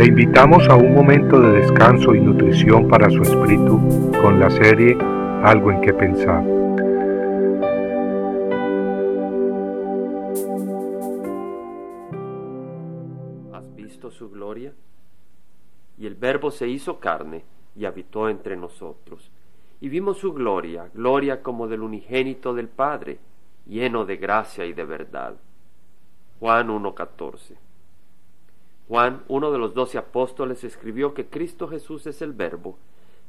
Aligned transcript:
Le 0.00 0.06
invitamos 0.06 0.66
a 0.70 0.76
un 0.76 0.94
momento 0.94 1.38
de 1.38 1.60
descanso 1.60 2.14
y 2.14 2.20
nutrición 2.20 2.88
para 2.88 3.10
su 3.10 3.20
espíritu 3.20 3.78
con 4.22 4.40
la 4.40 4.48
serie 4.48 4.96
Algo 5.42 5.70
en 5.70 5.82
que 5.82 5.92
pensar. 5.92 6.42
¿Has 13.52 13.76
visto 13.76 14.10
su 14.10 14.30
gloria? 14.30 14.72
Y 15.98 16.06
el 16.06 16.14
Verbo 16.14 16.50
se 16.50 16.66
hizo 16.66 16.98
carne 16.98 17.44
y 17.76 17.84
habitó 17.84 18.30
entre 18.30 18.56
nosotros. 18.56 19.30
Y 19.82 19.90
vimos 19.90 20.16
su 20.16 20.32
gloria, 20.32 20.88
gloria 20.94 21.42
como 21.42 21.68
del 21.68 21.82
unigénito 21.82 22.54
del 22.54 22.68
Padre, 22.68 23.18
lleno 23.66 24.06
de 24.06 24.16
gracia 24.16 24.64
y 24.64 24.72
de 24.72 24.84
verdad. 24.86 25.34
Juan 26.38 26.68
1.14 26.68 27.69
Juan, 28.90 29.22
uno 29.28 29.52
de 29.52 29.58
los 29.58 29.72
doce 29.72 29.98
apóstoles, 29.98 30.64
escribió 30.64 31.14
que 31.14 31.26
Cristo 31.26 31.68
Jesús 31.68 32.08
es 32.08 32.22
el 32.22 32.32
Verbo, 32.32 32.76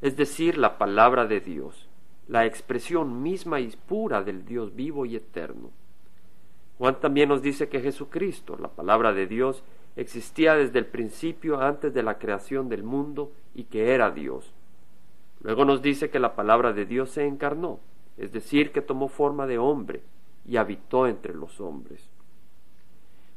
es 0.00 0.16
decir, 0.16 0.56
la 0.56 0.78
palabra 0.78 1.26
de 1.26 1.40
Dios, 1.40 1.86
la 2.28 2.46
expresión 2.46 3.22
misma 3.22 3.60
y 3.60 3.68
pura 3.86 4.22
del 4.22 4.46
Dios 4.46 4.74
vivo 4.74 5.04
y 5.04 5.16
eterno. 5.16 5.68
Juan 6.78 6.98
también 6.98 7.28
nos 7.28 7.42
dice 7.42 7.68
que 7.68 7.82
Jesucristo, 7.82 8.56
la 8.58 8.68
palabra 8.68 9.12
de 9.12 9.26
Dios, 9.26 9.62
existía 9.96 10.54
desde 10.54 10.78
el 10.78 10.86
principio 10.86 11.60
antes 11.60 11.92
de 11.92 12.04
la 12.04 12.16
creación 12.16 12.70
del 12.70 12.82
mundo 12.82 13.30
y 13.54 13.64
que 13.64 13.92
era 13.92 14.10
Dios. 14.10 14.54
Luego 15.42 15.66
nos 15.66 15.82
dice 15.82 16.08
que 16.08 16.20
la 16.20 16.34
palabra 16.34 16.72
de 16.72 16.86
Dios 16.86 17.10
se 17.10 17.26
encarnó, 17.26 17.80
es 18.16 18.32
decir, 18.32 18.72
que 18.72 18.80
tomó 18.80 19.08
forma 19.08 19.46
de 19.46 19.58
hombre 19.58 20.00
y 20.46 20.56
habitó 20.56 21.06
entre 21.06 21.34
los 21.34 21.60
hombres. 21.60 22.08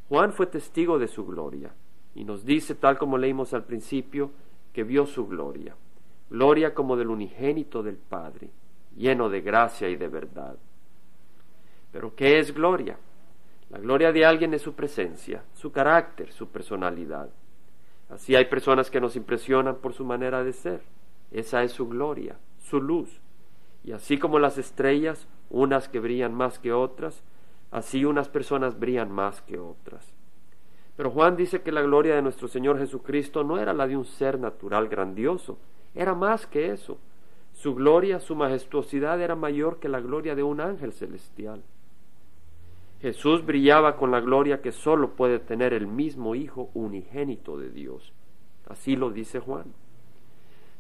Juan 0.08 0.32
fue 0.32 0.46
testigo 0.46 1.00
de 1.00 1.10
su 1.10 1.26
gloria, 1.26 1.74
y 2.16 2.24
nos 2.24 2.46
dice, 2.46 2.76
tal 2.76 2.98
como 2.98 3.18
leímos 3.18 3.54
al 3.54 3.64
principio, 3.64 4.32
que 4.72 4.84
vio 4.84 5.06
su 5.06 5.28
gloria, 5.28 5.76
gloria 6.30 6.74
como 6.74 6.96
del 6.96 7.10
unigénito 7.10 7.84
del 7.84 7.98
Padre, 7.98 8.50
lleno 8.96 9.30
de 9.30 9.42
gracia 9.42 9.90
y 9.90 9.96
de 9.96 10.08
verdad. 10.08 10.56
Pero 11.92 12.16
¿qué 12.16 12.40
es 12.40 12.54
gloria? 12.54 12.98
La 13.70 13.80
gloria 13.80 14.12
de 14.12 14.26
alguien 14.26 14.54
es 14.54 14.62
su 14.62 14.74
presencia, 14.74 15.44
su 15.54 15.72
carácter, 15.72 16.32
su 16.32 16.48
personalidad. 16.50 17.30
Así 18.10 18.36
hay 18.36 18.46
personas 18.46 18.92
que 18.92 19.02
nos 19.02 19.16
impresionan 19.16 19.78
por 19.78 19.94
su 19.94 20.06
manera 20.06 20.44
de 20.44 20.54
ser. 20.54 20.82
Esa 21.32 21.64
es 21.64 21.72
su 21.72 21.88
gloria, 21.88 22.38
su 22.60 22.80
luz. 22.80 23.20
Y 23.84 23.92
así 23.92 24.18
como 24.18 24.38
las 24.40 24.58
estrellas, 24.58 25.28
unas 25.50 25.90
que 25.90 26.00
brillan 26.00 26.34
más 26.34 26.60
que 26.60 26.72
otras, 26.72 27.24
así 27.72 28.06
unas 28.06 28.30
personas 28.30 28.80
brillan 28.80 29.12
más 29.12 29.42
que 29.42 29.58
otras. 29.58 30.14
Pero 30.96 31.10
Juan 31.12 31.36
dice 31.36 31.62
que 31.62 31.72
la 31.72 31.82
gloria 31.82 32.16
de 32.16 32.22
nuestro 32.22 32.48
Señor 32.48 32.78
Jesucristo 32.78 33.44
no 33.44 33.58
era 33.58 33.74
la 33.74 33.88
de 33.88 33.98
un 33.98 34.06
ser 34.06 34.40
natural 34.40 34.88
grandioso, 34.88 35.58
era 35.96 36.14
más 36.14 36.46
que 36.46 36.72
eso. 36.72 36.98
Su 37.54 37.76
gloria, 37.76 38.20
su 38.20 38.36
majestuosidad 38.36 39.22
era 39.22 39.36
mayor 39.36 39.80
que 39.80 39.90
la 39.90 40.02
gloria 40.02 40.36
de 40.36 40.44
un 40.44 40.60
ángel 40.60 40.94
celestial. 40.94 41.64
Jesús 43.02 43.46
brillaba 43.46 43.98
con 43.98 44.12
la 44.12 44.22
gloria 44.22 44.62
que 44.62 44.72
sólo 44.72 45.12
puede 45.12 45.40
tener 45.40 45.74
el 45.74 45.88
mismo 45.88 46.36
Hijo 46.36 46.70
unigénito 46.74 47.58
de 47.58 47.70
Dios. 47.70 48.14
Así 48.68 48.96
lo 48.96 49.12
dice 49.12 49.40
Juan. 49.40 49.66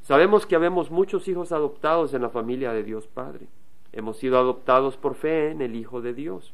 Sabemos 0.02 0.46
que 0.46 0.56
habemos 0.56 0.90
muchos 0.90 1.28
hijos 1.28 1.52
adoptados 1.52 2.14
en 2.14 2.22
la 2.22 2.30
familia 2.30 2.72
de 2.74 2.84
Dios 2.84 3.08
Padre. 3.08 3.48
Hemos 3.92 4.18
sido 4.18 4.38
adoptados 4.38 4.98
por 4.98 5.16
fe 5.16 5.52
en 5.52 5.62
el 5.62 5.76
Hijo 5.76 6.02
de 6.02 6.14
Dios. 6.14 6.54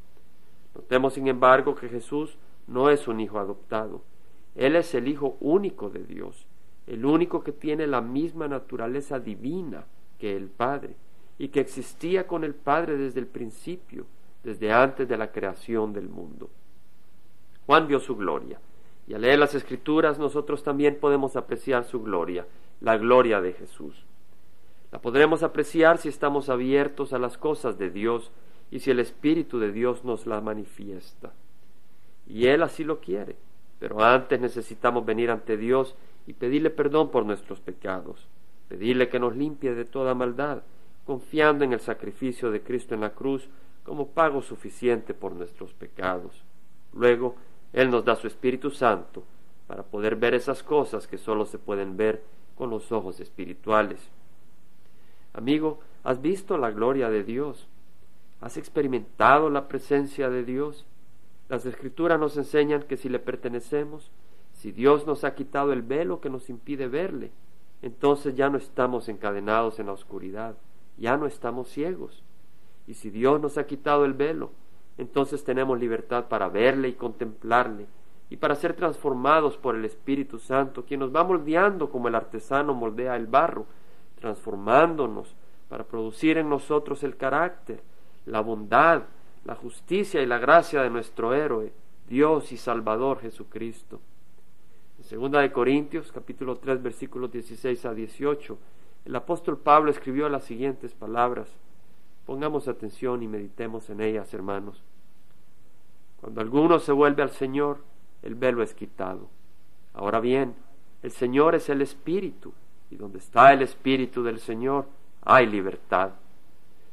Notemos, 0.75 1.13
sin 1.13 1.27
embargo, 1.27 1.75
que 1.75 1.87
Jesús 1.87 2.37
no 2.69 2.89
es 2.89 3.07
un 3.07 3.19
hijo 3.19 3.39
adoptado. 3.39 4.03
Él 4.55 4.75
es 4.75 4.93
el 4.93 5.07
Hijo 5.07 5.37
único 5.39 5.89
de 5.89 6.03
Dios, 6.03 6.45
el 6.87 7.05
único 7.05 7.43
que 7.43 7.51
tiene 7.51 7.87
la 7.87 8.01
misma 8.01 8.47
naturaleza 8.47 9.19
divina 9.19 9.85
que 10.19 10.35
el 10.35 10.49
Padre, 10.49 10.95
y 11.37 11.47
que 11.47 11.61
existía 11.61 12.27
con 12.27 12.43
el 12.43 12.53
Padre 12.53 12.97
desde 12.97 13.19
el 13.19 13.27
principio, 13.27 14.05
desde 14.43 14.71
antes 14.71 15.07
de 15.07 15.17
la 15.17 15.31
creación 15.31 15.93
del 15.93 16.09
mundo. 16.09 16.49
Juan 17.65 17.87
vio 17.87 17.99
su 17.99 18.15
gloria, 18.15 18.59
y 19.07 19.13
al 19.13 19.21
leer 19.21 19.39
las 19.39 19.55
Escrituras 19.55 20.19
nosotros 20.19 20.63
también 20.63 20.97
podemos 20.99 21.35
apreciar 21.35 21.85
su 21.85 22.03
gloria, 22.03 22.45
la 22.81 22.97
gloria 22.97 23.41
de 23.41 23.53
Jesús. 23.53 24.05
La 24.91 24.99
podremos 24.99 25.43
apreciar 25.43 25.99
si 25.99 26.09
estamos 26.09 26.49
abiertos 26.49 27.13
a 27.13 27.19
las 27.19 27.37
cosas 27.37 27.77
de 27.77 27.89
Dios 27.89 28.31
y 28.71 28.79
si 28.79 28.91
el 28.91 28.99
Espíritu 28.99 29.59
de 29.59 29.71
Dios 29.71 30.03
nos 30.03 30.25
la 30.27 30.41
manifiesta 30.41 31.31
y 32.29 32.45
Él 32.45 32.63
así 32.63 32.83
lo 32.83 33.01
quiere. 33.01 33.35
Pero 33.79 34.03
antes 34.03 34.39
necesitamos 34.39 35.05
venir 35.05 35.31
ante 35.31 35.57
Dios 35.57 35.95
y 36.27 36.33
pedirle 36.33 36.69
perdón 36.69 37.09
por 37.09 37.25
nuestros 37.25 37.59
pecados, 37.59 38.27
pedirle 38.67 39.09
que 39.09 39.19
nos 39.19 39.35
limpie 39.35 39.73
de 39.73 39.85
toda 39.85 40.13
maldad, 40.13 40.61
confiando 41.05 41.65
en 41.65 41.73
el 41.73 41.79
sacrificio 41.79 42.51
de 42.51 42.61
Cristo 42.61 42.93
en 42.93 43.01
la 43.01 43.11
cruz 43.11 43.49
como 43.83 44.09
pago 44.09 44.41
suficiente 44.41 45.13
por 45.13 45.31
nuestros 45.31 45.73
pecados. 45.73 46.43
Luego, 46.93 47.35
Él 47.73 47.89
nos 47.89 48.05
da 48.05 48.15
su 48.15 48.27
Espíritu 48.27 48.69
Santo 48.69 49.23
para 49.67 49.83
poder 49.83 50.15
ver 50.15 50.33
esas 50.33 50.61
cosas 50.61 51.07
que 51.07 51.17
sólo 51.17 51.45
se 51.45 51.57
pueden 51.57 51.97
ver 51.97 52.23
con 52.55 52.69
los 52.69 52.91
ojos 52.91 53.19
espirituales. 53.19 53.99
Amigo, 55.33 55.79
¿has 56.03 56.21
visto 56.21 56.57
la 56.57 56.71
gloria 56.71 57.09
de 57.09 57.23
Dios? 57.23 57.67
¿Has 58.41 58.57
experimentado 58.57 59.49
la 59.49 59.67
presencia 59.67 60.29
de 60.29 60.43
Dios? 60.43 60.85
Las 61.49 61.65
escrituras 61.65 62.19
nos 62.19 62.37
enseñan 62.37 62.83
que 62.83 62.95
si 62.95 63.09
le 63.09 63.19
pertenecemos, 63.19 64.11
si 64.53 64.71
Dios 64.71 65.07
nos 65.07 65.23
ha 65.23 65.33
quitado 65.33 65.73
el 65.73 65.81
velo 65.81 66.21
que 66.21 66.29
nos 66.29 66.49
impide 66.49 66.87
verle, 66.87 67.31
entonces 67.81 68.35
ya 68.35 68.49
no 68.49 68.57
estamos 68.57 69.09
encadenados 69.09 69.79
en 69.79 69.87
la 69.87 69.93
oscuridad, 69.93 70.55
ya 70.97 71.17
no 71.17 71.25
estamos 71.25 71.69
ciegos. 71.69 72.23
Y 72.85 72.93
si 72.93 73.09
Dios 73.09 73.41
nos 73.41 73.57
ha 73.57 73.65
quitado 73.65 74.05
el 74.05 74.13
velo, 74.13 74.51
entonces 74.97 75.43
tenemos 75.43 75.79
libertad 75.79 76.25
para 76.27 76.49
verle 76.49 76.89
y 76.89 76.93
contemplarle, 76.93 77.87
y 78.29 78.37
para 78.37 78.53
ser 78.53 78.75
transformados 78.75 79.57
por 79.57 79.75
el 79.75 79.85
Espíritu 79.85 80.37
Santo, 80.37 80.85
quien 80.85 80.99
nos 80.99 81.15
va 81.15 81.23
moldeando 81.23 81.89
como 81.89 82.09
el 82.09 82.15
artesano 82.15 82.75
moldea 82.75 83.15
el 83.15 83.25
barro, 83.25 83.65
transformándonos 84.19 85.35
para 85.67 85.83
producir 85.83 86.37
en 86.37 86.47
nosotros 86.49 87.01
el 87.03 87.17
carácter, 87.17 87.81
la 88.25 88.41
bondad, 88.41 89.03
la 89.49 89.55
justicia 89.55 90.21
y 90.21 90.27
la 90.27 90.37
gracia 90.37 90.83
de 90.83 90.91
nuestro 90.91 91.33
héroe, 91.33 91.73
Dios 92.07 92.51
y 92.51 92.57
Salvador 92.57 93.19
Jesucristo. 93.19 93.99
En 95.09 95.19
2 95.19 95.31
de 95.41 95.51
Corintios, 95.51 96.11
capítulo 96.11 96.57
3, 96.57 96.83
versículos 96.83 97.31
16 97.31 97.83
a 97.85 97.95
18, 97.95 98.59
el 99.05 99.15
apóstol 99.15 99.57
Pablo 99.57 99.89
escribió 99.89 100.29
las 100.29 100.43
siguientes 100.43 100.93
palabras. 100.93 101.49
Pongamos 102.27 102.67
atención 102.67 103.23
y 103.23 103.27
meditemos 103.27 103.89
en 103.89 104.01
ellas, 104.01 104.31
hermanos. 104.35 104.83
Cuando 106.21 106.41
alguno 106.41 106.77
se 106.77 106.91
vuelve 106.91 107.23
al 107.23 107.31
Señor, 107.31 107.79
el 108.21 108.35
velo 108.35 108.61
es 108.61 108.75
quitado. 108.75 109.29
Ahora 109.95 110.19
bien, 110.19 110.53
el 111.01 111.09
Señor 111.09 111.55
es 111.55 111.69
el 111.69 111.81
Espíritu, 111.81 112.53
y 112.91 112.97
donde 112.97 113.17
está 113.17 113.51
el 113.51 113.63
Espíritu 113.63 114.21
del 114.21 114.39
Señor, 114.39 114.85
hay 115.23 115.47
libertad. 115.47 116.11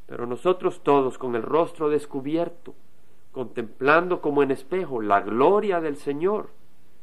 Pero 0.07 0.27
nosotros 0.27 0.81
todos 0.83 1.19
con 1.19 1.35
el 1.35 1.43
rostro 1.43 1.89
descubierto, 1.89 2.75
contemplando 3.33 4.21
como 4.21 4.43
en 4.43 4.51
espejo 4.51 5.01
la 5.01 5.21
gloria 5.21 5.81
del 5.81 5.97
Señor, 5.97 6.51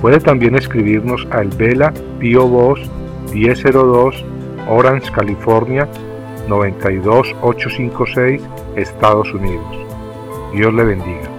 Puede 0.02 0.20
también 0.20 0.56
escribirnos 0.56 1.26
al 1.32 1.48
Vela 1.50 1.94
Pio 2.20 2.48
Voz 2.48 2.80
1002 3.34 4.26
Orange, 4.70 5.12
California 5.12 5.88
92856, 6.48 8.42
Estados 8.76 9.34
Unidos. 9.34 9.66
Dios 10.54 10.74
le 10.74 10.84
bendiga. 10.84 11.31